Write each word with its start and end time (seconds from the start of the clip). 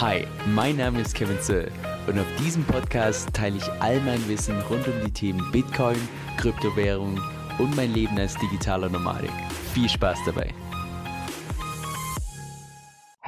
Hi, 0.00 0.26
mein 0.46 0.78
Name 0.78 1.02
ist 1.02 1.14
Kevin 1.14 1.38
Zöll 1.42 1.70
und 2.06 2.18
auf 2.18 2.24
diesem 2.38 2.64
Podcast 2.64 3.34
teile 3.34 3.58
ich 3.58 3.70
all 3.82 4.00
mein 4.00 4.26
Wissen 4.28 4.58
rund 4.70 4.88
um 4.88 4.94
die 5.04 5.12
Themen 5.12 5.52
Bitcoin, 5.52 5.98
Kryptowährung 6.38 7.20
und 7.58 7.76
mein 7.76 7.92
Leben 7.92 8.18
als 8.18 8.34
digitaler 8.36 8.88
Nomadik. 8.88 9.30
Viel 9.74 9.90
Spaß 9.90 10.20
dabei! 10.24 10.54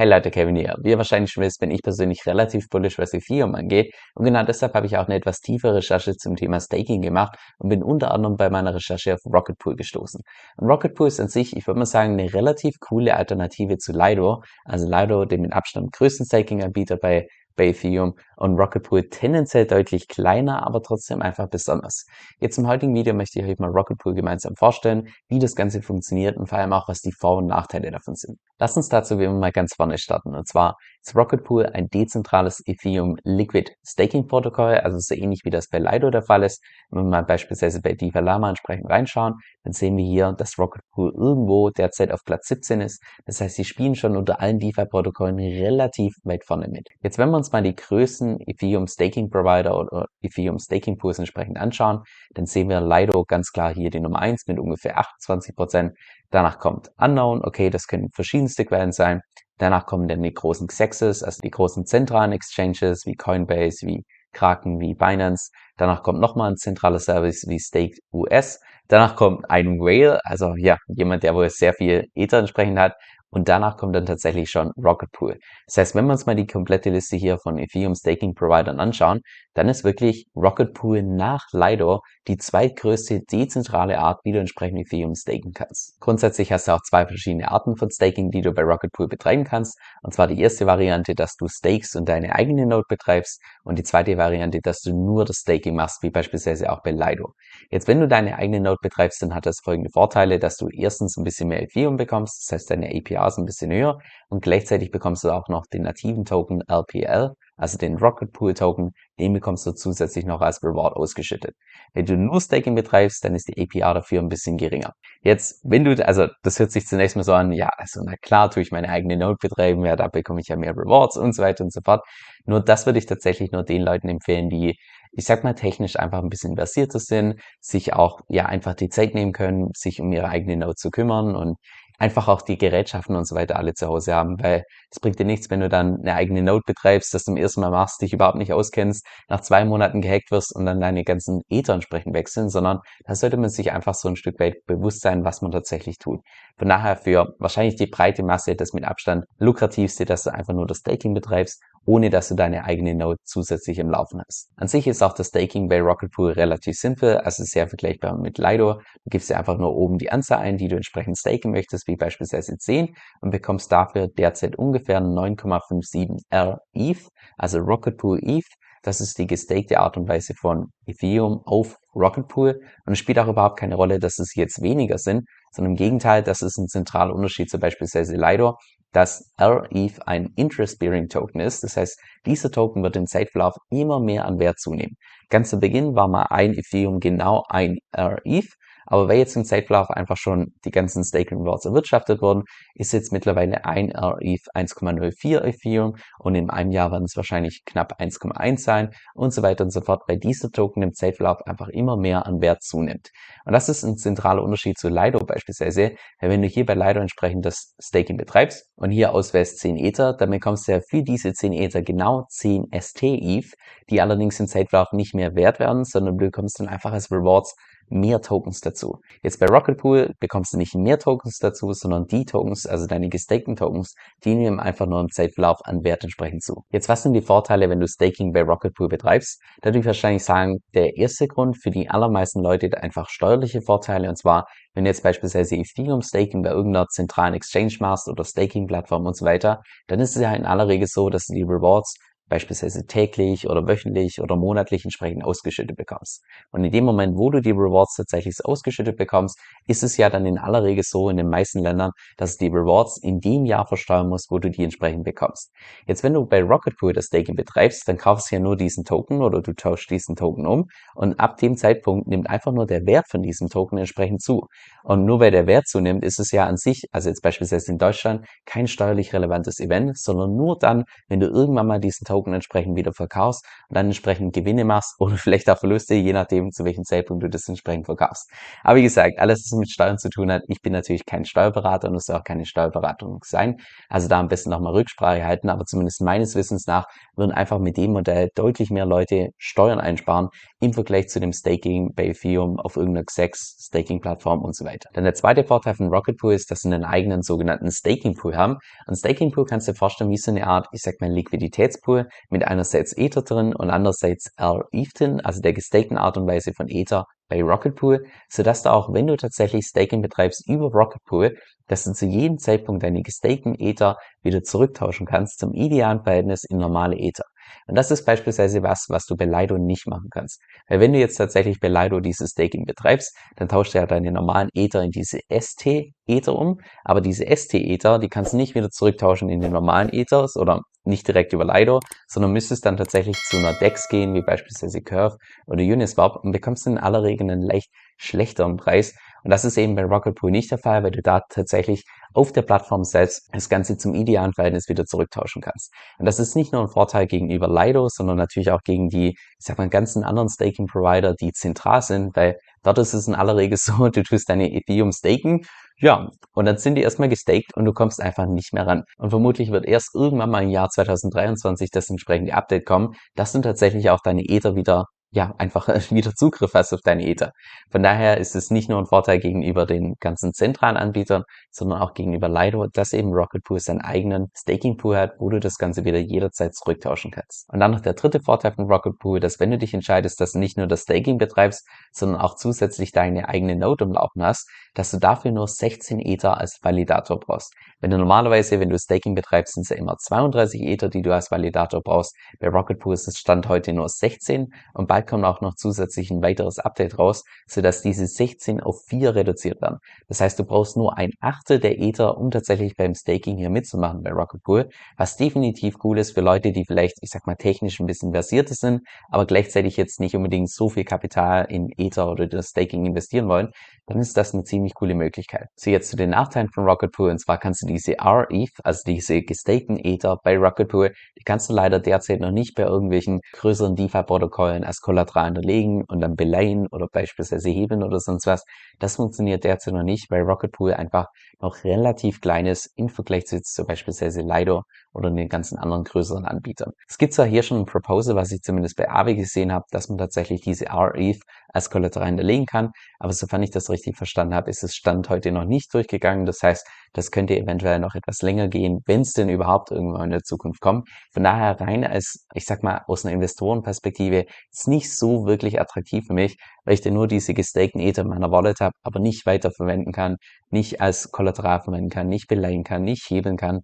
Hey 0.02 0.10
Leute, 0.10 0.32
Kevin 0.32 0.56
hier. 0.56 0.74
Wie 0.82 0.90
ihr 0.90 0.98
wahrscheinlich 0.98 1.30
schon 1.30 1.44
wisst, 1.44 1.60
bin 1.60 1.70
ich 1.70 1.80
persönlich 1.80 2.26
relativ 2.26 2.68
bullish, 2.68 2.98
was 2.98 3.14
Ethereum 3.14 3.54
angeht. 3.54 3.94
Und 4.16 4.24
genau 4.24 4.42
deshalb 4.42 4.74
habe 4.74 4.84
ich 4.84 4.96
auch 4.96 5.06
eine 5.06 5.14
etwas 5.14 5.38
tiefe 5.38 5.72
Recherche 5.72 6.16
zum 6.16 6.34
Thema 6.34 6.58
Staking 6.58 7.02
gemacht 7.02 7.38
und 7.58 7.68
bin 7.68 7.84
unter 7.84 8.10
anderem 8.10 8.36
bei 8.36 8.50
meiner 8.50 8.74
Recherche 8.74 9.14
auf 9.14 9.20
Rocket 9.32 9.58
Pool 9.58 9.76
gestoßen. 9.76 10.20
Und 10.56 10.68
Rocket 10.68 10.96
Pool 10.96 11.06
ist 11.06 11.20
an 11.20 11.28
sich, 11.28 11.56
ich 11.56 11.68
würde 11.68 11.78
mal 11.78 11.86
sagen, 11.86 12.18
eine 12.18 12.34
relativ 12.34 12.80
coole 12.80 13.14
Alternative 13.14 13.78
zu 13.78 13.92
Lido. 13.92 14.42
Also 14.64 14.88
Lido, 14.90 15.24
dem 15.24 15.42
mit 15.42 15.52
Abstand 15.52 15.92
größten 15.92 16.26
Staking-Anbieter 16.26 16.96
bei 16.96 17.28
bei 17.56 17.68
Ethereum 17.68 18.14
und 18.36 18.58
Rocket 18.58 18.82
Pool 18.82 19.08
tendenziell 19.08 19.66
deutlich 19.66 20.08
kleiner, 20.08 20.66
aber 20.66 20.82
trotzdem 20.82 21.22
einfach 21.22 21.48
besonders. 21.48 22.06
Jetzt 22.38 22.58
im 22.58 22.66
heutigen 22.66 22.94
Video 22.94 23.14
möchte 23.14 23.40
ich 23.40 23.46
euch 23.46 23.58
mal 23.58 23.70
Rocket 23.70 23.98
Pool 23.98 24.14
gemeinsam 24.14 24.54
vorstellen, 24.56 25.08
wie 25.28 25.38
das 25.38 25.54
Ganze 25.54 25.82
funktioniert 25.82 26.36
und 26.36 26.48
vor 26.48 26.58
allem 26.58 26.72
auch, 26.72 26.88
was 26.88 27.00
die 27.00 27.12
Vor- 27.12 27.38
und 27.38 27.46
Nachteile 27.46 27.90
davon 27.90 28.14
sind. 28.14 28.38
Lass 28.58 28.76
uns 28.76 28.88
dazu 28.88 29.18
wie 29.18 29.24
immer 29.24 29.38
mal 29.38 29.52
ganz 29.52 29.74
vorne 29.74 29.98
starten. 29.98 30.34
Und 30.34 30.48
zwar 30.48 30.76
ist 31.04 31.16
Rocket 31.16 31.44
Pool 31.44 31.66
ein 31.66 31.88
dezentrales 31.88 32.62
Ethereum 32.66 33.16
Liquid 33.24 33.72
Staking 33.84 34.26
Protokoll, 34.26 34.74
also 34.76 34.98
so 34.98 35.14
ähnlich 35.14 35.40
wie 35.44 35.50
das 35.50 35.68
bei 35.68 35.78
Lido 35.78 36.10
der 36.10 36.22
Fall 36.22 36.42
ist. 36.42 36.62
Wenn 36.90 37.04
wir 37.04 37.10
mal 37.10 37.24
beispielsweise 37.24 37.80
bei 37.80 37.94
Diva 37.94 38.20
Lama 38.20 38.48
entsprechend 38.48 38.88
reinschauen, 38.88 39.34
dann 39.64 39.72
sehen 39.72 39.96
wir 39.96 40.04
hier, 40.04 40.32
dass 40.32 40.58
Rocket 40.58 40.82
Pool 40.92 41.12
irgendwo 41.14 41.70
derzeit 41.70 42.12
auf 42.12 42.24
Platz 42.24 42.48
17 42.48 42.80
ist. 42.80 43.02
Das 43.26 43.40
heißt, 43.40 43.56
sie 43.56 43.64
spielen 43.64 43.94
schon 43.94 44.16
unter 44.16 44.40
allen 44.40 44.58
DeFi-Protokollen 44.58 45.38
relativ 45.38 46.14
weit 46.24 46.44
vorne 46.44 46.68
mit. 46.68 46.88
Jetzt, 47.02 47.18
wenn 47.18 47.30
wir 47.30 47.36
uns 47.36 47.52
mal 47.52 47.62
die 47.62 47.74
größten 47.74 48.38
Ethereum 48.46 48.86
Staking 48.86 49.30
Provider 49.30 49.78
oder 49.78 50.06
Ethereum 50.20 50.58
Staking 50.58 50.98
Pools 50.98 51.18
entsprechend 51.18 51.58
anschauen, 51.58 52.02
dann 52.34 52.46
sehen 52.46 52.68
wir 52.68 52.80
Lido 52.80 53.24
ganz 53.26 53.50
klar 53.50 53.74
hier 53.74 53.90
die 53.90 54.00
Nummer 54.00 54.20
1 54.20 54.46
mit 54.46 54.58
ungefähr 54.58 54.98
28 54.98 55.56
Prozent. 55.56 55.92
Danach 56.30 56.58
kommt 56.58 56.90
Unknown, 56.96 57.44
okay, 57.44 57.68
das 57.68 57.86
können 57.86 58.08
verschiedenste 58.10 58.64
Quellen 58.64 58.92
sein. 58.92 59.20
Danach 59.62 59.86
kommen 59.86 60.08
dann 60.08 60.20
die 60.24 60.34
großen 60.34 60.66
Xexes, 60.66 61.22
also 61.22 61.40
die 61.40 61.52
großen 61.52 61.86
zentralen 61.86 62.32
Exchanges 62.32 63.06
wie 63.06 63.14
Coinbase, 63.14 63.86
wie 63.86 64.04
Kraken, 64.32 64.80
wie 64.80 64.96
Binance. 64.96 65.52
Danach 65.76 66.02
kommt 66.02 66.18
nochmal 66.18 66.50
ein 66.50 66.56
zentraler 66.56 66.98
Service 66.98 67.44
wie 67.46 67.60
Staked 67.60 68.00
US. 68.12 68.58
Danach 68.88 69.14
kommt 69.14 69.48
ein 69.48 69.78
Whale, 69.78 70.18
also 70.24 70.56
ja, 70.56 70.78
jemand, 70.88 71.22
der 71.22 71.36
wohl 71.36 71.48
sehr 71.48 71.74
viel 71.74 72.08
Ether 72.16 72.40
entsprechend 72.40 72.76
hat. 72.76 72.94
Und 73.32 73.48
danach 73.48 73.78
kommt 73.78 73.96
dann 73.96 74.04
tatsächlich 74.04 74.50
schon 74.50 74.72
Rocket 74.76 75.10
Pool. 75.10 75.38
Das 75.66 75.78
heißt, 75.78 75.94
wenn 75.94 76.04
wir 76.04 76.12
uns 76.12 76.26
mal 76.26 76.36
die 76.36 76.46
komplette 76.46 76.90
Liste 76.90 77.16
hier 77.16 77.38
von 77.38 77.56
Ethereum 77.56 77.94
Staking 77.94 78.34
Providern 78.34 78.78
anschauen, 78.78 79.22
dann 79.54 79.70
ist 79.70 79.84
wirklich 79.84 80.26
Rocket 80.36 80.74
Pool 80.74 81.02
nach 81.02 81.46
Lido 81.52 82.00
die 82.28 82.36
zweitgrößte 82.36 83.20
dezentrale 83.20 83.98
Art, 83.98 84.20
wie 84.24 84.32
du 84.32 84.38
entsprechend 84.38 84.80
Ethereum 84.80 85.14
staken 85.14 85.52
kannst. 85.54 85.98
Grundsätzlich 86.00 86.52
hast 86.52 86.68
du 86.68 86.72
auch 86.72 86.82
zwei 86.82 87.06
verschiedene 87.06 87.50
Arten 87.50 87.76
von 87.76 87.90
Staking, 87.90 88.30
die 88.30 88.42
du 88.42 88.52
bei 88.52 88.62
Rocket 88.62 88.92
Pool 88.92 89.08
betreiben 89.08 89.44
kannst. 89.44 89.78
Und 90.02 90.12
zwar 90.12 90.26
die 90.26 90.38
erste 90.38 90.66
Variante, 90.66 91.14
dass 91.14 91.34
du 91.36 91.48
stakes 91.48 91.94
und 91.94 92.10
deine 92.10 92.34
eigene 92.34 92.66
Node 92.66 92.84
betreibst 92.86 93.40
und 93.64 93.78
die 93.78 93.82
zweite 93.82 94.18
Variante, 94.18 94.60
dass 94.62 94.80
du 94.80 94.92
nur 94.92 95.24
das 95.24 95.38
Staking 95.38 95.74
machst, 95.74 96.02
wie 96.02 96.10
beispielsweise 96.10 96.70
auch 96.70 96.82
bei 96.82 96.90
Lido. 96.90 97.32
Jetzt, 97.70 97.88
wenn 97.88 98.00
du 98.00 98.08
deine 98.08 98.36
eigene 98.36 98.60
Node 98.60 98.78
betreibst, 98.82 99.22
dann 99.22 99.34
hat 99.34 99.46
das 99.46 99.60
folgende 99.64 99.88
Vorteile, 99.90 100.38
dass 100.38 100.58
du 100.58 100.68
erstens 100.68 101.16
ein 101.16 101.24
bisschen 101.24 101.48
mehr 101.48 101.62
Ethereum 101.62 101.96
bekommst, 101.96 102.42
das 102.42 102.54
heißt 102.54 102.70
deine 102.70 102.88
API 102.88 103.21
ist 103.28 103.38
ein 103.38 103.44
bisschen 103.44 103.72
höher 103.72 103.98
und 104.28 104.42
gleichzeitig 104.42 104.90
bekommst 104.90 105.24
du 105.24 105.30
auch 105.30 105.48
noch 105.48 105.66
den 105.66 105.82
nativen 105.82 106.24
Token 106.24 106.62
LPL, 106.68 107.32
also 107.56 107.78
den 107.78 107.96
Rocket 107.96 108.32
Pool 108.32 108.54
Token, 108.54 108.92
den 109.18 109.32
bekommst 109.32 109.66
du 109.66 109.72
zusätzlich 109.72 110.24
noch 110.24 110.40
als 110.40 110.62
Reward 110.62 110.96
ausgeschüttet. 110.96 111.54
Wenn 111.94 112.06
du 112.06 112.16
nur 112.16 112.40
Staking 112.40 112.74
betreibst, 112.74 113.24
dann 113.24 113.34
ist 113.34 113.48
die 113.48 113.60
APR 113.60 113.94
dafür 113.94 114.20
ein 114.20 114.28
bisschen 114.28 114.56
geringer. 114.56 114.92
Jetzt, 115.22 115.60
wenn 115.62 115.84
du, 115.84 116.06
also 116.06 116.26
das 116.42 116.58
hört 116.58 116.72
sich 116.72 116.86
zunächst 116.86 117.16
mal 117.16 117.22
so 117.22 117.34
an, 117.34 117.52
ja, 117.52 117.68
also 117.76 118.00
na 118.04 118.16
klar, 118.16 118.50
tue 118.50 118.62
ich 118.62 118.72
meine 118.72 118.88
eigene 118.88 119.16
Node 119.16 119.36
betreiben, 119.40 119.84
ja, 119.84 119.96
da 119.96 120.08
bekomme 120.08 120.40
ich 120.40 120.48
ja 120.48 120.56
mehr 120.56 120.72
Rewards 120.72 121.16
und 121.16 121.34
so 121.34 121.42
weiter 121.42 121.62
und 121.62 121.72
so 121.72 121.80
fort. 121.84 122.02
Nur 122.44 122.60
das 122.60 122.86
würde 122.86 122.98
ich 122.98 123.06
tatsächlich 123.06 123.52
nur 123.52 123.62
den 123.62 123.82
Leuten 123.82 124.08
empfehlen, 124.08 124.48
die, 124.48 124.76
ich 125.12 125.24
sag 125.24 125.44
mal, 125.44 125.54
technisch 125.54 125.98
einfach 125.98 126.22
ein 126.22 126.28
bisschen 126.28 126.56
versierter 126.56 126.98
sind, 126.98 127.40
sich 127.60 127.92
auch, 127.92 128.20
ja, 128.28 128.46
einfach 128.46 128.74
die 128.74 128.88
Zeit 128.88 129.14
nehmen 129.14 129.32
können, 129.32 129.68
sich 129.76 130.00
um 130.00 130.12
ihre 130.12 130.28
eigene 130.28 130.56
Node 130.56 130.74
zu 130.74 130.90
kümmern 130.90 131.36
und 131.36 131.56
einfach 132.02 132.26
auch 132.26 132.42
die 132.42 132.58
Gerätschaften 132.58 133.14
und 133.14 133.28
so 133.28 133.36
weiter 133.36 133.56
alle 133.56 133.74
zu 133.74 133.86
Hause 133.86 134.14
haben, 134.14 134.42
weil 134.42 134.64
es 134.90 134.98
bringt 134.98 135.20
dir 135.20 135.24
nichts, 135.24 135.50
wenn 135.50 135.60
du 135.60 135.68
dann 135.68 136.00
eine 136.00 136.14
eigene 136.16 136.42
Node 136.42 136.64
betreibst, 136.66 137.14
das 137.14 137.22
zum 137.22 137.36
ersten 137.36 137.60
Mal 137.60 137.70
machst, 137.70 138.02
dich 138.02 138.12
überhaupt 138.12 138.38
nicht 138.38 138.52
auskennst, 138.52 139.06
nach 139.28 139.40
zwei 139.40 139.64
Monaten 139.64 140.00
gehackt 140.00 140.32
wirst 140.32 140.54
und 140.54 140.66
dann 140.66 140.80
deine 140.80 141.04
ganzen 141.04 141.42
Ether 141.48 141.74
entsprechend 141.74 142.12
wechseln, 142.14 142.48
sondern 142.48 142.80
da 143.06 143.14
sollte 143.14 143.36
man 143.36 143.50
sich 143.50 143.70
einfach 143.70 143.94
so 143.94 144.08
ein 144.08 144.16
Stück 144.16 144.40
weit 144.40 144.66
bewusst 144.66 145.00
sein, 145.00 145.24
was 145.24 145.42
man 145.42 145.52
tatsächlich 145.52 145.98
tut. 145.98 146.20
Von 146.58 146.68
daher 146.68 146.96
für 146.96 147.34
wahrscheinlich 147.38 147.76
die 147.76 147.86
breite 147.86 148.24
Masse 148.24 148.56
das 148.56 148.72
mit 148.72 148.84
Abstand 148.84 149.24
lukrativste, 149.38 150.04
dass 150.04 150.24
du 150.24 150.34
einfach 150.34 150.54
nur 150.54 150.66
das 150.66 150.78
Staking 150.78 151.14
betreibst 151.14 151.62
ohne 151.84 152.10
dass 152.10 152.28
du 152.28 152.34
deine 152.34 152.64
eigene 152.64 152.94
Node 152.94 153.18
zusätzlich 153.24 153.78
im 153.78 153.90
Laufen 153.90 154.22
hast. 154.26 154.50
An 154.56 154.68
sich 154.68 154.86
ist 154.86 155.02
auch 155.02 155.14
das 155.14 155.28
Staking 155.28 155.68
bei 155.68 155.80
Rocket 155.80 156.12
Pool 156.12 156.32
relativ 156.32 156.76
simpel, 156.76 157.18
also 157.18 157.42
sehr 157.44 157.68
vergleichbar 157.68 158.16
mit 158.16 158.38
Lido. 158.38 158.74
Du 158.74 159.10
gibst 159.10 159.30
dir 159.30 159.38
einfach 159.38 159.58
nur 159.58 159.74
oben 159.74 159.98
die 159.98 160.10
Anzahl 160.10 160.38
ein, 160.38 160.58
die 160.58 160.68
du 160.68 160.76
entsprechend 160.76 161.18
staken 161.18 161.50
möchtest, 161.50 161.88
wie 161.88 161.96
beispielsweise 161.96 162.56
10 162.56 162.94
und 163.20 163.30
bekommst 163.30 163.72
dafür 163.72 164.08
derzeit 164.08 164.56
ungefähr 164.56 165.00
9,57 165.00 166.22
R 166.30 166.60
ETH, 166.72 167.08
also 167.36 167.58
Rocket 167.58 167.96
Pool 167.96 168.18
ETH. 168.22 168.46
Das 168.84 169.00
ist 169.00 169.18
die 169.18 169.28
gestakte 169.28 169.78
Art 169.78 169.96
und 169.96 170.08
Weise 170.08 170.34
von 170.34 170.72
Ethereum 170.86 171.40
auf 171.44 171.76
Rocket 171.94 172.26
Pool. 172.26 172.60
Und 172.84 172.94
es 172.94 172.98
spielt 172.98 173.18
auch 173.20 173.28
überhaupt 173.28 173.58
keine 173.58 173.76
Rolle, 173.76 174.00
dass 174.00 174.18
es 174.18 174.34
jetzt 174.34 174.60
weniger 174.60 174.98
sind, 174.98 175.28
sondern 175.52 175.72
im 175.72 175.76
Gegenteil, 175.76 176.24
das 176.24 176.42
ist 176.42 176.58
ein 176.58 176.66
zentraler 176.66 177.14
Unterschied 177.14 177.48
zu 177.48 177.58
beispielsweise 177.58 178.16
Lido, 178.16 178.56
dass 178.92 179.32
RETH 179.40 180.06
ein 180.06 180.32
Interest-Bearing 180.36 181.08
Token 181.08 181.40
ist. 181.40 181.64
Das 181.64 181.76
heißt, 181.76 181.98
dieser 182.26 182.50
Token 182.50 182.82
wird 182.82 182.96
im 182.96 183.06
Zeitverlauf 183.06 183.54
immer 183.70 184.00
mehr 184.00 184.26
an 184.26 184.38
Wert 184.38 184.58
zunehmen. 184.58 184.96
Ganz 185.30 185.50
zu 185.50 185.58
Beginn 185.58 185.94
war 185.94 186.08
mal 186.08 186.26
ein 186.30 186.54
Ethereum 186.54 187.00
genau 187.00 187.44
ein 187.48 187.78
RETH 187.96 188.54
aber 188.86 189.08
weil 189.08 189.18
jetzt 189.18 189.36
im 189.36 189.44
Zeitverlauf 189.44 189.90
einfach 189.90 190.16
schon 190.16 190.54
die 190.64 190.70
ganzen 190.70 191.04
Staking 191.04 191.38
Rewards 191.38 191.64
erwirtschaftet 191.64 192.22
wurden, 192.22 192.44
ist 192.74 192.92
jetzt 192.92 193.12
mittlerweile 193.12 193.64
ein 193.64 193.90
RETH 193.90 194.48
1,04 194.54 195.42
Ethereum 195.42 195.96
und 196.18 196.34
in 196.34 196.50
einem 196.50 196.70
Jahr 196.70 196.90
werden 196.90 197.04
es 197.04 197.16
wahrscheinlich 197.16 197.62
knapp 197.64 198.00
1,1 198.00 198.58
sein 198.58 198.90
und 199.14 199.32
so 199.32 199.42
weiter 199.42 199.64
und 199.64 199.70
so 199.70 199.80
fort, 199.80 200.02
weil 200.08 200.18
dieser 200.18 200.50
Token 200.50 200.82
im 200.82 200.92
Zeitverlauf 200.92 201.46
einfach 201.46 201.68
immer 201.68 201.96
mehr 201.96 202.26
an 202.26 202.40
Wert 202.40 202.62
zunimmt. 202.62 203.10
Und 203.44 203.52
das 203.52 203.68
ist 203.68 203.82
ein 203.82 203.96
zentraler 203.96 204.42
Unterschied 204.42 204.78
zu 204.78 204.88
Lido 204.88 205.24
beispielsweise, 205.24 205.94
weil 206.20 206.30
wenn 206.30 206.42
du 206.42 206.48
hier 206.48 206.66
bei 206.66 206.74
Lido 206.74 207.00
entsprechend 207.00 207.44
das 207.44 207.74
Staking 207.80 208.16
betreibst 208.16 208.70
und 208.76 208.90
hier 208.90 209.14
auswählst 209.14 209.58
10 209.58 209.76
Ether, 209.76 210.14
dann 210.14 210.30
bekommst 210.30 210.68
du 210.68 210.72
ja 210.72 210.80
für 210.80 211.02
diese 211.02 211.32
10 211.32 211.52
Ether 211.52 211.82
genau 211.82 212.26
10 212.28 212.66
ST-ETH, 212.72 213.54
die 213.90 214.00
allerdings 214.00 214.38
im 214.40 214.46
Zeitverlauf 214.46 214.92
nicht 214.92 215.14
mehr 215.14 215.34
wert 215.34 215.58
werden, 215.58 215.84
sondern 215.84 216.18
du 216.18 216.26
bekommst 216.26 216.60
dann 216.60 216.68
einfach 216.68 216.92
als 216.92 217.10
Rewards 217.10 217.54
mehr 217.92 218.20
Tokens 218.20 218.60
dazu. 218.60 218.98
Jetzt 219.22 219.38
bei 219.38 219.46
Rocket 219.46 219.78
Pool 219.78 220.12
bekommst 220.18 220.52
du 220.52 220.58
nicht 220.58 220.74
mehr 220.74 220.98
Tokens 220.98 221.38
dazu, 221.38 221.72
sondern 221.72 222.06
die 222.06 222.24
Tokens, 222.24 222.66
also 222.66 222.86
deine 222.86 223.08
gestakten 223.08 223.56
Tokens, 223.56 223.94
die 224.24 224.34
nehmen 224.34 224.60
einfach 224.60 224.86
nur 224.86 225.00
im 225.00 225.10
Zeitverlauf 225.10 225.58
an 225.64 225.84
Wert 225.84 226.02
entsprechend 226.02 226.42
zu. 226.42 226.64
Jetzt, 226.70 226.88
was 226.88 227.02
sind 227.02 227.12
die 227.12 227.22
Vorteile, 227.22 227.68
wenn 227.70 227.80
du 227.80 227.86
Staking 227.86 228.32
bei 228.32 228.42
Rocket 228.42 228.74
Pool 228.74 228.88
betreibst? 228.88 229.40
Da 229.60 229.68
würde 229.68 229.80
ich 229.80 229.86
wahrscheinlich 229.86 230.24
sagen, 230.24 230.58
der 230.74 230.96
erste 230.96 231.26
Grund 231.28 231.56
für 231.62 231.70
die 231.70 231.88
allermeisten 231.88 232.40
Leute 232.40 232.70
einfach 232.82 233.08
steuerliche 233.08 233.62
Vorteile 233.62 234.08
und 234.08 234.16
zwar, 234.16 234.46
wenn 234.74 234.84
du 234.84 234.90
jetzt 234.90 235.02
beispielsweise 235.02 235.56
Ethereum 235.56 236.02
Staking 236.02 236.42
bei 236.42 236.50
irgendeiner 236.50 236.86
zentralen 236.88 237.34
Exchange 237.34 237.76
machst 237.80 238.08
oder 238.08 238.24
Staking 238.24 238.66
Plattform 238.66 239.06
und 239.06 239.16
so 239.16 239.24
weiter, 239.24 239.60
dann 239.86 240.00
ist 240.00 240.16
es 240.16 240.22
ja 240.22 240.32
in 240.34 240.46
aller 240.46 240.68
Regel 240.68 240.86
so, 240.86 241.10
dass 241.10 241.26
du 241.26 241.34
die 241.34 241.42
Rewards 241.42 241.94
beispielsweise 242.32 242.86
täglich 242.86 243.46
oder 243.46 243.68
wöchentlich 243.68 244.18
oder 244.22 244.36
monatlich 244.36 244.84
entsprechend 244.84 245.22
ausgeschüttet 245.22 245.76
bekommst. 245.76 246.24
Und 246.50 246.64
in 246.64 246.72
dem 246.72 246.82
Moment, 246.82 247.18
wo 247.18 247.28
du 247.28 247.42
die 247.42 247.50
Rewards 247.50 247.96
tatsächlich 247.96 248.36
ausgeschüttet 248.42 248.96
bekommst, 248.96 249.38
ist 249.66 249.82
es 249.82 249.98
ja 249.98 250.08
dann 250.08 250.24
in 250.24 250.38
aller 250.38 250.62
Regel 250.62 250.82
so 250.82 251.10
in 251.10 251.18
den 251.18 251.28
meisten 251.28 251.58
Ländern, 251.58 251.90
dass 252.16 252.38
du 252.38 252.46
die 252.46 252.50
Rewards 252.50 252.96
in 253.02 253.20
dem 253.20 253.44
Jahr 253.44 253.66
versteuern 253.66 254.08
musst, 254.08 254.30
wo 254.30 254.38
du 254.38 254.48
die 254.48 254.64
entsprechend 254.64 255.04
bekommst. 255.04 255.52
Jetzt, 255.86 256.02
wenn 256.04 256.14
du 256.14 256.24
bei 256.24 256.42
Rocket 256.42 256.74
Pool 256.78 256.94
das 256.94 257.08
Staking 257.08 257.36
betreibst, 257.36 257.86
dann 257.86 257.98
kaufst 257.98 258.30
du 258.30 258.36
ja 258.36 258.40
nur 258.40 258.56
diesen 258.56 258.84
Token 258.84 259.20
oder 259.20 259.42
du 259.42 259.52
tauschst 259.52 259.90
diesen 259.90 260.16
Token 260.16 260.46
um 260.46 260.68
und 260.94 261.20
ab 261.20 261.36
dem 261.36 261.58
Zeitpunkt 261.58 262.06
nimmt 262.08 262.30
einfach 262.30 262.52
nur 262.52 262.64
der 262.64 262.86
Wert 262.86 263.10
von 263.10 263.20
diesem 263.20 263.50
Token 263.50 263.76
entsprechend 263.76 264.22
zu. 264.22 264.46
Und 264.84 265.04
nur 265.04 265.20
weil 265.20 265.30
der 265.30 265.46
Wert 265.46 265.66
zunimmt, 265.66 266.04
ist 266.04 266.18
es 266.18 266.30
ja 266.32 266.46
an 266.46 266.56
sich, 266.56 266.84
also 266.92 267.08
jetzt 267.08 267.22
beispielsweise 267.22 267.72
in 267.72 267.78
Deutschland, 267.78 268.26
kein 268.46 268.66
steuerlich 268.66 269.12
relevantes 269.12 269.60
Event, 269.60 269.96
sondern 269.96 270.34
nur 270.36 270.58
dann, 270.58 270.84
wenn 271.08 271.20
du 271.20 271.26
irgendwann 271.26 271.66
mal 271.66 271.80
diesen 271.80 272.04
Token 272.04 272.34
entsprechend 272.34 272.76
wieder 272.76 272.92
verkaufst 272.92 273.44
und 273.68 273.76
dann 273.76 273.86
entsprechend 273.86 274.34
Gewinne 274.34 274.64
machst 274.64 274.94
oder 274.98 275.16
vielleicht 275.16 275.48
auch 275.50 275.58
Verluste, 275.58 275.94
je 275.94 276.12
nachdem, 276.12 276.50
zu 276.50 276.64
welchem 276.64 276.84
Zeitpunkt 276.84 277.22
du 277.22 277.28
das 277.28 277.48
entsprechend 277.48 277.86
verkaufst. 277.86 278.30
Aber 278.62 278.76
wie 278.76 278.82
gesagt, 278.82 279.18
alles, 279.18 279.48
was 279.50 279.58
mit 279.58 279.70
Steuern 279.70 279.98
zu 279.98 280.08
tun 280.10 280.30
hat, 280.32 280.42
ich 280.48 280.60
bin 280.62 280.72
natürlich 280.72 281.06
kein 281.06 281.24
Steuerberater 281.24 281.88
und 281.88 281.96
es 281.96 282.06
soll 282.06 282.16
auch 282.16 282.24
keine 282.24 282.46
Steuerberatung 282.46 283.20
sein. 283.24 283.56
Also 283.88 284.08
da 284.08 284.20
am 284.20 284.28
besten 284.28 284.50
nochmal 284.50 284.72
Rücksprache 284.72 285.24
halten, 285.24 285.48
aber 285.48 285.64
zumindest 285.64 286.00
meines 286.00 286.34
Wissens 286.34 286.66
nach 286.66 286.86
würden 287.16 287.32
einfach 287.32 287.58
mit 287.58 287.76
dem 287.76 287.92
Modell 287.92 288.30
deutlich 288.34 288.70
mehr 288.70 288.86
Leute 288.86 289.30
Steuern 289.38 289.80
einsparen 289.80 290.28
im 290.60 290.72
Vergleich 290.72 291.08
zu 291.08 291.20
dem 291.20 291.32
Staking 291.32 291.92
bei 291.94 292.06
Ethereum 292.06 292.58
auf 292.58 292.76
irgendeiner 292.76 293.04
XEX 293.04 293.56
Staking-Plattform 293.66 294.42
und 294.42 294.54
so 294.56 294.64
weiter. 294.64 294.71
Dann 294.92 295.04
der 295.04 295.14
zweite 295.14 295.44
Vorteil 295.44 295.74
von 295.74 295.88
Rocket 295.88 296.18
Pool 296.18 296.34
ist, 296.34 296.50
dass 296.50 296.60
sie 296.60 296.68
einen 296.72 296.84
eigenen 296.84 297.22
sogenannten 297.22 297.70
Staking 297.70 298.14
Pool 298.14 298.36
haben. 298.36 298.58
Und 298.86 298.96
Staking 298.96 299.30
Pool 299.32 299.44
kannst 299.44 299.68
du 299.68 299.72
dir 299.72 299.78
vorstellen 299.78 300.10
wie 300.10 300.16
so 300.16 300.30
eine 300.30 300.46
Art, 300.46 300.66
ich 300.72 300.82
sag 300.82 301.00
mal, 301.00 301.10
Liquiditätspool 301.10 302.08
mit 302.30 302.44
einerseits 302.46 302.92
Ether 302.96 303.22
drin 303.22 303.54
und 303.54 303.70
andererseits 303.70 304.30
R-ETH 304.36 304.98
drin, 304.98 305.20
also 305.20 305.40
der 305.40 305.52
gestakten 305.52 305.98
Art 305.98 306.16
und 306.16 306.26
Weise 306.26 306.52
von 306.56 306.68
Ether 306.68 307.04
bei 307.28 307.42
Rocket 307.42 307.76
Pool, 307.76 308.04
sodass 308.28 308.62
du 308.62 308.70
auch, 308.70 308.92
wenn 308.92 309.06
du 309.06 309.16
tatsächlich 309.16 309.64
Staking 309.66 310.02
betreibst 310.02 310.46
über 310.48 310.66
Rocket 310.66 311.02
Pool, 311.04 311.34
dass 311.66 311.84
du 311.84 311.92
zu 311.92 312.06
jedem 312.06 312.38
Zeitpunkt 312.38 312.82
deine 312.82 313.02
gestakten 313.02 313.54
Ether 313.58 313.96
wieder 314.22 314.42
zurücktauschen 314.42 315.06
kannst 315.06 315.38
zum 315.38 315.54
idealen 315.54 316.02
Verhältnis 316.02 316.44
in 316.48 316.58
normale 316.58 316.96
Ether. 316.96 317.24
Und 317.66 317.76
das 317.76 317.90
ist 317.90 318.04
beispielsweise 318.04 318.62
was, 318.62 318.86
was 318.88 319.06
du 319.06 319.16
bei 319.16 319.24
Lido 319.24 319.58
nicht 319.58 319.86
machen 319.86 320.08
kannst. 320.10 320.40
Weil 320.68 320.80
wenn 320.80 320.92
du 320.92 320.98
jetzt 320.98 321.16
tatsächlich 321.16 321.60
bei 321.60 321.68
Lido 321.68 322.00
dieses 322.00 322.30
Staking 322.30 322.64
betreibst, 322.64 323.16
dann 323.36 323.48
tauscht 323.48 323.74
du 323.74 323.78
ja 323.78 323.86
deine 323.86 324.12
normalen 324.12 324.48
Ether 324.54 324.82
in 324.82 324.90
diese 324.90 325.20
ST-Ether 325.28 326.34
um. 326.36 326.60
Aber 326.84 327.00
diese 327.00 327.24
ST-Ether, 327.24 327.98
die 327.98 328.08
kannst 328.08 328.32
du 328.32 328.36
nicht 328.36 328.54
wieder 328.54 328.70
zurücktauschen 328.70 329.28
in 329.28 329.40
den 329.40 329.52
normalen 329.52 329.92
Ethers 329.92 330.36
oder 330.36 330.62
nicht 330.84 331.06
direkt 331.06 331.32
über 331.32 331.44
Lido, 331.44 331.80
sondern 332.08 332.32
müsstest 332.32 332.66
dann 332.66 332.76
tatsächlich 332.76 333.22
zu 333.22 333.36
einer 333.36 333.54
DEX 333.54 333.88
gehen, 333.88 334.14
wie 334.14 334.22
beispielsweise 334.22 334.82
Curve 334.82 335.16
oder 335.46 335.62
Uniswap 335.62 336.16
und 336.24 336.32
bekommst 336.32 336.66
in 336.66 336.78
aller 336.78 337.02
Regel 337.02 337.30
einen 337.30 337.42
leicht 337.42 337.70
schlechteren 337.96 338.56
Preis. 338.56 338.94
Und 339.24 339.30
das 339.30 339.44
ist 339.44 339.56
eben 339.56 339.74
bei 339.74 339.84
Rocket 339.84 340.14
Pool 340.14 340.30
nicht 340.30 340.50
der 340.50 340.58
Fall, 340.58 340.82
weil 340.82 340.90
du 340.90 341.02
da 341.02 341.22
tatsächlich 341.28 341.84
auf 342.14 342.32
der 342.32 342.42
Plattform 342.42 342.84
selbst 342.84 343.28
das 343.32 343.48
Ganze 343.48 343.76
zum 343.76 343.94
idealen 343.94 344.32
Verhältnis 344.34 344.68
wieder 344.68 344.84
zurücktauschen 344.84 345.42
kannst. 345.42 345.72
Und 345.98 346.06
das 346.06 346.18
ist 346.18 346.36
nicht 346.36 346.52
nur 346.52 346.62
ein 346.62 346.68
Vorteil 346.68 347.06
gegenüber 347.06 347.48
Lido, 347.48 347.88
sondern 347.88 348.16
natürlich 348.16 348.50
auch 348.50 348.62
gegen 348.62 348.88
die, 348.88 349.08
ich 349.10 349.16
sag 349.38 349.58
mal, 349.58 349.68
ganzen 349.68 350.04
anderen 350.04 350.28
Staking-Provider, 350.28 351.14
die 351.14 351.32
zentral 351.32 351.82
sind, 351.82 352.14
weil 352.16 352.38
dort 352.62 352.78
ist 352.78 352.94
es 352.94 353.08
in 353.08 353.14
aller 353.14 353.36
Regel 353.36 353.56
so, 353.60 353.88
du 353.88 354.02
tust 354.02 354.28
deine 354.28 354.52
Ethereum 354.52 354.92
staken, 354.92 355.42
ja, 355.78 356.10
und 356.34 356.44
dann 356.44 356.58
sind 356.58 356.76
die 356.76 356.82
erstmal 356.82 357.08
gestaked 357.08 357.56
und 357.56 357.64
du 357.64 357.72
kommst 357.72 358.00
einfach 358.00 358.26
nicht 358.26 358.52
mehr 358.52 358.66
ran. 358.66 358.84
Und 358.98 359.10
vermutlich 359.10 359.50
wird 359.50 359.66
erst 359.66 359.94
irgendwann 359.94 360.30
mal 360.30 360.44
im 360.44 360.50
Jahr 360.50 360.68
2023 360.68 361.70
das 361.70 361.90
entsprechende 361.90 362.34
Update 362.34 362.66
kommen, 362.66 362.94
dass 363.16 363.32
du 363.32 363.40
tatsächlich 363.40 363.90
auch 363.90 364.00
deine 364.00 364.22
Ether 364.22 364.54
wieder 364.54 364.86
ja, 365.12 365.34
einfach 365.36 365.68
wieder 365.90 366.14
Zugriff 366.14 366.54
hast 366.54 366.72
auf 366.72 366.80
deine 366.80 367.06
Ether. 367.06 367.32
Von 367.70 367.82
daher 367.82 368.16
ist 368.16 368.34
es 368.34 368.50
nicht 368.50 368.70
nur 368.70 368.78
ein 368.78 368.86
Vorteil 368.86 369.20
gegenüber 369.20 369.66
den 369.66 369.94
ganzen 370.00 370.32
zentralen 370.32 370.78
Anbietern, 370.78 371.24
sondern 371.50 371.82
auch 371.82 371.92
gegenüber 371.92 372.28
Lido, 372.28 372.66
dass 372.66 372.94
eben 372.94 373.12
Rocket 373.12 373.44
Pool 373.44 373.60
seinen 373.60 373.82
eigenen 373.82 374.28
Staking 374.34 374.78
Pool 374.78 374.96
hat, 374.96 375.12
wo 375.18 375.28
du 375.28 375.38
das 375.38 375.58
Ganze 375.58 375.84
wieder 375.84 375.98
jederzeit 375.98 376.54
zurücktauschen 376.54 377.10
kannst. 377.10 377.44
Und 377.52 377.60
dann 377.60 377.72
noch 377.72 377.80
der 377.80 377.92
dritte 377.92 378.20
Vorteil 378.20 378.52
von 378.52 378.64
Rocket 378.64 378.98
Pool, 378.98 379.20
dass 379.20 379.38
wenn 379.38 379.50
du 379.50 379.58
dich 379.58 379.74
entscheidest, 379.74 380.20
dass 380.20 380.32
du 380.32 380.38
nicht 380.38 380.56
nur 380.56 380.66
das 380.66 380.82
Staking 380.82 381.18
betreibst, 381.18 381.66
sondern 381.92 382.20
auch 382.20 382.34
zusätzlich 382.36 382.92
deine 382.92 383.28
eigene 383.28 383.56
Node 383.56 383.84
umlaufen 383.84 384.22
hast, 384.22 384.48
dass 384.74 384.90
du 384.90 384.98
dafür 384.98 385.32
nur 385.32 385.46
16 385.46 386.00
Ether 386.00 386.38
als 386.38 386.58
Validator 386.62 387.20
brauchst. 387.20 387.52
Wenn 387.80 387.90
du 387.90 387.98
normalerweise, 387.98 388.60
wenn 388.60 388.70
du 388.70 388.78
Staking 388.78 389.14
betreibst, 389.14 389.54
sind 389.54 389.64
es 389.64 389.68
ja 389.68 389.76
immer 389.76 389.98
32 389.98 390.62
Ether, 390.62 390.88
die 390.88 391.02
du 391.02 391.12
als 391.12 391.30
Validator 391.30 391.82
brauchst. 391.82 392.16
Bei 392.40 392.48
Rocket 392.48 392.78
Pool 392.78 392.94
ist 392.94 393.08
es 393.08 393.18
Stand 393.18 393.48
heute 393.48 393.74
nur 393.74 393.88
16 393.88 394.48
und 394.72 394.88
bald 394.88 395.01
kommt 395.02 395.24
auch 395.24 395.40
noch 395.40 395.54
zusätzlich 395.54 396.10
ein 396.10 396.22
weiteres 396.22 396.58
Update 396.58 396.98
raus, 396.98 397.24
sodass 397.46 397.82
diese 397.82 398.06
16 398.06 398.60
auf 398.60 398.82
4 398.86 399.14
reduziert 399.14 399.60
werden. 399.60 399.78
Das 400.08 400.20
heißt, 400.20 400.38
du 400.38 400.44
brauchst 400.44 400.76
nur 400.76 400.96
ein 400.96 401.10
Achtel 401.20 401.60
der 401.60 401.78
Ether, 401.80 402.18
um 402.18 402.30
tatsächlich 402.30 402.74
beim 402.76 402.94
Staking 402.94 403.36
hier 403.36 403.50
mitzumachen 403.50 404.02
bei 404.02 404.10
Rocket 404.10 404.42
Pool, 404.42 404.68
was 404.96 405.16
definitiv 405.16 405.76
cool 405.84 405.98
ist 405.98 406.12
für 406.12 406.20
Leute, 406.20 406.52
die 406.52 406.64
vielleicht, 406.64 406.96
ich 407.00 407.10
sag 407.10 407.26
mal, 407.26 407.36
technisch 407.36 407.80
ein 407.80 407.86
bisschen 407.86 408.12
versierter 408.12 408.54
sind, 408.54 408.82
aber 409.08 409.26
gleichzeitig 409.26 409.76
jetzt 409.76 410.00
nicht 410.00 410.16
unbedingt 410.16 410.50
so 410.50 410.68
viel 410.68 410.84
Kapital 410.84 411.46
in 411.48 411.68
Ether 411.76 412.10
oder 412.10 412.26
das 412.26 412.48
Staking 412.48 412.86
investieren 412.86 413.28
wollen, 413.28 413.50
dann 413.86 413.98
ist 413.98 414.16
das 414.16 414.32
eine 414.32 414.44
ziemlich 414.44 414.74
coole 414.74 414.94
Möglichkeit. 414.94 415.48
So 415.56 415.70
jetzt 415.70 415.90
zu 415.90 415.96
den 415.96 416.10
Nachteilen 416.10 416.48
von 416.48 416.64
Rocket 416.64 416.92
Pool, 416.92 417.10
und 417.10 417.18
zwar 417.18 417.38
kannst 417.38 417.62
du 417.62 417.66
diese 417.66 417.98
R-ETH, 417.98 418.52
also 418.62 418.82
diese 418.86 419.22
gestakten 419.22 419.78
Ether 419.78 420.18
bei 420.22 420.36
Rocket 420.36 420.68
Pool, 420.68 420.92
die 421.18 421.24
kannst 421.24 421.50
du 421.50 421.54
leider 421.54 421.80
derzeit 421.80 422.20
noch 422.20 422.30
nicht 422.30 422.54
bei 422.54 422.62
irgendwelchen 422.62 423.20
größeren 423.32 423.74
DeFi-Protokollen 423.74 424.64
als 424.64 424.80
Kollateral 424.92 425.26
hinterlegen 425.26 425.84
und 425.88 426.00
dann 426.00 426.16
belayen 426.16 426.66
oder 426.66 426.86
beispielsweise 426.86 427.48
heben 427.48 427.82
oder 427.82 427.98
sonst 427.98 428.26
was. 428.26 428.44
Das 428.78 428.96
funktioniert 428.96 429.44
derzeit 429.44 429.72
noch 429.72 429.82
nicht, 429.82 430.10
weil 430.10 430.22
Rocket 430.22 430.52
Pool 430.52 430.74
einfach 430.74 431.06
noch 431.40 431.64
relativ 431.64 432.20
klein 432.20 432.46
ist 432.46 432.70
im 432.76 432.88
Vergleich 432.88 433.26
zu 433.26 433.36
jetzt 433.36 433.54
zum 433.54 433.66
beispielsweise 433.66 434.20
Lido 434.20 434.62
oder 434.92 435.10
den 435.10 435.28
ganzen 435.28 435.56
anderen 435.58 435.84
größeren 435.84 436.26
Anbietern. 436.26 436.72
Es 436.88 436.98
gibt 436.98 437.14
zwar 437.14 437.26
hier 437.26 437.42
schon 437.42 437.58
ein 437.58 437.66
Proposal, 437.66 438.16
was 438.16 438.30
ich 438.32 438.42
zumindest 438.42 438.76
bei 438.76 438.90
Aave 438.90 439.14
gesehen 439.16 439.50
habe, 439.52 439.64
dass 439.70 439.88
man 439.88 439.96
tatsächlich 439.98 440.42
diese 440.42 440.66
R-ETH 440.66 441.22
als 441.48 441.70
Kollateral 441.70 442.08
hinterlegen 442.08 442.46
kann, 442.46 442.70
aber 442.98 443.12
sofern 443.12 443.42
ich 443.42 443.50
das 443.50 443.70
richtig 443.70 443.96
verstanden 443.96 444.34
habe, 444.34 444.50
ist 444.50 444.62
es 444.62 444.74
Stand 444.74 445.08
heute 445.08 445.32
noch 445.32 445.44
nicht 445.44 445.72
durchgegangen. 445.72 446.26
Das 446.26 446.42
heißt, 446.42 446.66
das 446.92 447.10
könnte 447.10 447.36
eventuell 447.36 447.78
noch 447.78 447.94
etwas 447.94 448.22
länger 448.22 448.48
gehen, 448.48 448.80
wenn 448.86 449.00
es 449.02 449.12
denn 449.12 449.28
überhaupt 449.28 449.70
irgendwann 449.70 450.04
in 450.04 450.10
der 450.10 450.22
Zukunft 450.22 450.60
kommt. 450.60 450.88
Von 451.12 451.24
daher 451.24 451.60
rein 451.60 451.84
als, 451.84 452.26
ich 452.34 452.44
sag 452.44 452.62
mal, 452.62 452.82
aus 452.86 453.04
einer 453.04 453.14
Investorenperspektive 453.14 454.26
ist 454.50 454.68
nicht 454.68 454.94
so 454.94 455.26
wirklich 455.26 455.60
attraktiv 455.60 456.06
für 456.06 456.14
mich, 456.14 456.36
weil 456.64 456.74
ich 456.74 456.80
dann 456.80 456.94
nur 456.94 457.08
diese 457.08 457.34
gestakten 457.34 457.80
Ether 457.80 458.02
in 458.02 458.08
meiner 458.08 458.30
Wallet 458.30 458.60
habe, 458.60 458.74
aber 458.82 459.00
nicht 459.00 459.26
weiter 459.26 459.50
verwenden 459.50 459.92
kann, 459.92 460.16
nicht 460.50 460.80
als 460.80 461.10
Kollateral 461.10 461.60
verwenden 461.62 461.90
kann, 461.90 462.08
nicht 462.08 462.28
beleihen 462.28 462.64
kann, 462.64 462.82
nicht 462.82 463.08
hebeln 463.08 463.36
kann 463.36 463.60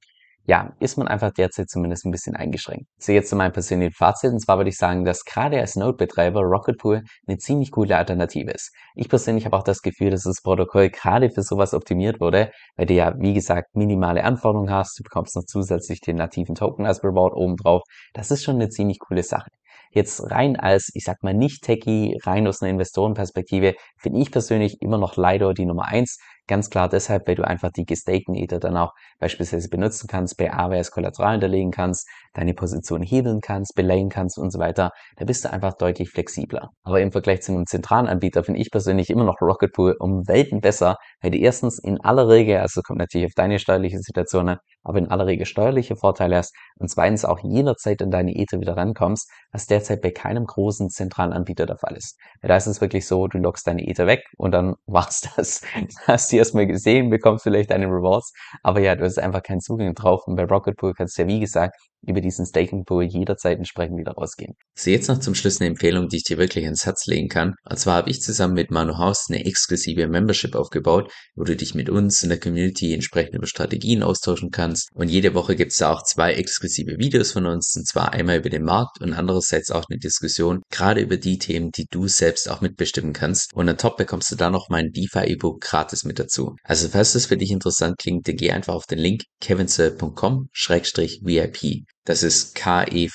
ja, 0.48 0.72
ist 0.80 0.96
man 0.96 1.08
einfach 1.08 1.30
derzeit 1.30 1.68
zumindest 1.68 2.06
ein 2.06 2.10
bisschen 2.10 2.34
eingeschränkt. 2.34 2.86
So 2.98 3.12
jetzt 3.12 3.28
zu 3.28 3.36
meinem 3.36 3.52
persönlichen 3.52 3.92
Fazit, 3.92 4.32
und 4.32 4.40
zwar 4.40 4.56
würde 4.56 4.70
ich 4.70 4.78
sagen, 4.78 5.04
dass 5.04 5.24
gerade 5.24 5.60
als 5.60 5.76
Node-Betreiber 5.76 6.40
Rocket 6.40 6.78
Pool 6.78 7.02
eine 7.26 7.36
ziemlich 7.36 7.70
coole 7.70 7.98
Alternative 7.98 8.50
ist. 8.50 8.74
Ich 8.94 9.10
persönlich 9.10 9.44
habe 9.44 9.58
auch 9.58 9.62
das 9.62 9.82
Gefühl, 9.82 10.08
dass 10.08 10.22
das 10.22 10.40
Protokoll 10.42 10.88
gerade 10.88 11.28
für 11.28 11.42
sowas 11.42 11.74
optimiert 11.74 12.18
wurde, 12.18 12.50
weil 12.76 12.86
du 12.86 12.94
ja, 12.94 13.12
wie 13.18 13.34
gesagt, 13.34 13.76
minimale 13.76 14.24
Anforderungen 14.24 14.70
hast, 14.70 14.98
du 14.98 15.02
bekommst 15.02 15.36
noch 15.36 15.44
zusätzlich 15.44 16.00
den 16.00 16.16
nativen 16.16 16.54
Token 16.54 16.86
als 16.86 17.04
Reward 17.04 17.34
obendrauf. 17.34 17.82
Das 18.14 18.30
ist 18.30 18.42
schon 18.42 18.54
eine 18.54 18.70
ziemlich 18.70 19.00
coole 19.00 19.24
Sache. 19.24 19.50
Jetzt 19.90 20.30
rein 20.30 20.56
als, 20.56 20.90
ich 20.94 21.04
sag 21.04 21.22
mal, 21.22 21.34
nicht 21.34 21.62
Techie, 21.62 22.16
rein 22.24 22.46
aus 22.46 22.62
einer 22.62 22.70
Investorenperspektive, 22.70 23.74
finde 23.98 24.20
ich 24.20 24.30
persönlich 24.30 24.80
immer 24.80 24.98
noch 24.98 25.16
Lido 25.16 25.52
die 25.52 25.66
Nummer 25.66 25.86
eins. 25.86 26.18
Ganz 26.48 26.70
klar 26.70 26.88
deshalb, 26.88 27.28
weil 27.28 27.34
du 27.36 27.46
einfach 27.46 27.70
die 27.70 27.84
gestakten 27.84 28.34
Ether 28.34 28.58
dann 28.58 28.76
auch 28.76 28.92
beispielsweise 29.20 29.68
benutzen 29.68 30.08
kannst, 30.08 30.36
bei 30.38 30.52
AWS 30.52 30.90
Kollateral 30.90 31.32
hinterlegen 31.32 31.70
kannst, 31.70 32.08
deine 32.34 32.54
Position 32.54 33.02
hebeln 33.02 33.40
kannst, 33.40 33.74
belayen 33.74 34.08
kannst 34.08 34.38
und 34.38 34.50
so 34.50 34.58
weiter. 34.58 34.90
Da 35.16 35.24
bist 35.26 35.44
du 35.44 35.52
einfach 35.52 35.74
deutlich 35.74 36.10
flexibler. 36.10 36.70
Aber 36.82 37.00
im 37.00 37.12
Vergleich 37.12 37.42
zu 37.42 37.52
einem 37.52 37.66
zentralen 37.66 38.08
Anbieter 38.08 38.42
finde 38.44 38.60
ich 38.60 38.70
persönlich 38.70 39.10
immer 39.10 39.24
noch 39.24 39.40
Rocket 39.42 39.72
Pool 39.72 39.94
um 40.00 40.26
Welten 40.26 40.60
besser, 40.60 40.96
weil 41.20 41.30
du 41.30 41.38
erstens 41.38 41.78
in 41.78 42.00
aller 42.00 42.28
Regel, 42.28 42.58
also 42.58 42.80
kommt 42.82 42.98
natürlich 42.98 43.26
auf 43.26 43.34
deine 43.36 43.58
steuerliche 43.58 43.98
Situation, 44.00 44.56
aber 44.84 44.98
in 44.98 45.08
aller 45.08 45.26
Regel 45.26 45.44
steuerliche 45.46 45.96
Vorteile 45.96 46.36
hast 46.36 46.54
und 46.78 46.88
zweitens 46.88 47.24
auch 47.24 47.40
jederzeit 47.42 48.00
in 48.00 48.10
deine 48.10 48.34
Ether 48.34 48.60
wieder 48.60 48.76
rankommst, 48.76 49.30
was 49.52 49.66
derzeit 49.66 50.00
bei 50.00 50.10
keinem 50.10 50.46
großen 50.46 50.88
zentralen 50.88 51.32
Anbieter 51.32 51.66
der 51.66 51.76
Fall 51.76 51.96
ist. 51.96 52.18
Da 52.40 52.56
ist 52.56 52.66
es 52.66 52.80
wirklich 52.80 53.06
so, 53.06 53.26
du 53.28 53.38
lockst 53.38 53.66
deine 53.66 53.86
Ether 53.86 54.06
weg 54.06 54.24
und 54.38 54.52
dann 54.52 54.76
war's 54.86 55.28
das. 55.36 55.60
Hast 56.06 56.32
du 56.38 56.40
erstmal 56.40 56.66
gesehen, 56.66 57.10
bekommst 57.10 57.42
vielleicht 57.44 57.70
deine 57.70 57.86
Rewards, 57.86 58.32
aber 58.62 58.80
ja, 58.80 58.94
du 58.96 59.04
hast 59.04 59.18
einfach 59.18 59.42
keinen 59.42 59.60
Zugang 59.60 59.94
drauf. 59.94 60.26
Und 60.26 60.36
bei 60.36 60.44
Rocket 60.44 60.76
Pool 60.76 60.94
kannst 60.94 61.18
du 61.18 61.22
ja 61.22 61.28
wie 61.28 61.40
gesagt 61.40 61.76
über 62.06 62.20
diesen 62.20 62.46
Staking 62.46 62.84
Pool 62.84 63.04
jederzeit 63.04 63.58
entsprechend 63.58 63.98
wieder 63.98 64.12
rausgehen. 64.12 64.54
So 64.76 64.90
jetzt 64.90 65.08
noch 65.08 65.20
zum 65.20 65.34
Schluss 65.34 65.60
eine 65.60 65.68
Empfehlung, 65.68 66.08
die 66.08 66.18
ich 66.18 66.24
dir 66.24 66.38
wirklich 66.38 66.64
ans 66.64 66.86
Herz 66.86 67.06
legen 67.06 67.28
kann. 67.28 67.54
Und 67.68 67.78
zwar 67.78 67.96
habe 67.96 68.10
ich 68.10 68.22
zusammen 68.22 68.54
mit 68.54 68.70
Manu 68.70 68.98
Haus 68.98 69.26
eine 69.28 69.44
exklusive 69.44 70.08
Membership 70.08 70.54
aufgebaut, 70.54 71.12
wo 71.34 71.44
du 71.44 71.56
dich 71.56 71.74
mit 71.74 71.90
uns 71.90 72.22
in 72.22 72.28
der 72.28 72.40
Community 72.40 72.94
entsprechend 72.94 73.34
über 73.34 73.46
Strategien 73.46 74.02
austauschen 74.02 74.50
kannst. 74.50 74.90
Und 74.94 75.08
jede 75.08 75.34
Woche 75.34 75.56
gibt 75.56 75.72
es 75.72 75.78
da 75.78 75.92
auch 75.92 76.04
zwei 76.04 76.34
exklusive 76.34 76.98
Videos 76.98 77.32
von 77.32 77.46
uns, 77.46 77.74
und 77.76 77.86
zwar 77.86 78.12
einmal 78.12 78.38
über 78.38 78.50
den 78.50 78.64
Markt 78.64 79.00
und 79.00 79.12
andererseits 79.12 79.70
auch 79.70 79.86
eine 79.90 79.98
Diskussion, 79.98 80.62
gerade 80.70 81.00
über 81.00 81.16
die 81.16 81.38
Themen, 81.38 81.70
die 81.70 81.86
du 81.90 82.08
selbst 82.08 82.50
auch 82.50 82.60
mitbestimmen 82.60 83.12
kannst. 83.12 83.54
Und 83.54 83.68
on 83.68 83.76
top 83.76 83.96
bekommst 83.96 84.30
du 84.30 84.36
da 84.36 84.50
noch 84.50 84.68
mein 84.68 84.92
DeFi-E-Book 84.92 85.60
gratis 85.60 86.04
mit 86.04 86.18
dazu. 86.18 86.56
Also 86.62 86.88
falls 86.88 87.12
das 87.12 87.26
für 87.26 87.36
dich 87.36 87.50
interessant 87.50 87.98
klingt, 87.98 88.28
dann 88.28 88.36
geh 88.36 88.52
einfach 88.52 88.74
auf 88.74 88.86
den 88.86 88.98
Link 88.98 89.22
kevinsoe.com-vip. 89.40 91.88
Das 92.08 92.22
ist 92.22 92.54
K-E-V-I-N-S-O-E-L.com 92.54 93.06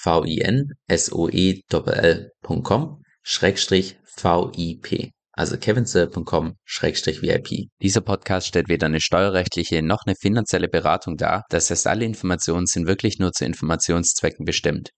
Schrägstrich 3.24 3.98
V-I-P. 4.04 5.10
Also 5.32 5.58
kevinsoe.com 5.58 6.54
Schrägstrich 6.64 7.24
VIP. 7.24 7.70
Dieser 7.82 8.02
Podcast 8.02 8.46
stellt 8.46 8.70
weder 8.70 8.86
eine 8.86 9.02
steuerrechtliche 9.02 9.82
noch 9.82 10.04
eine 10.06 10.14
finanzielle 10.16 10.68
Beratung 10.68 11.18
dar. 11.18 11.44
Das 11.50 11.72
heißt, 11.72 11.88
alle 11.88 12.06
Informationen 12.06 12.68
sind 12.68 12.86
wirklich 12.86 13.18
nur 13.18 13.32
zu 13.32 13.46
Informationszwecken 13.46 14.46
bestimmt. 14.46 14.92